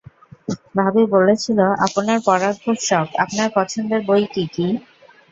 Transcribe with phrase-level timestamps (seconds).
[0.77, 4.67] ভাবি বলেছিল, আপনার পড়ার খুব শখ, আপনার পছন্দের বই কী কী?